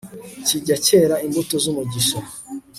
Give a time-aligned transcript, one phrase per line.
[0.45, 2.19] kijya cyera imbuto z'umugisha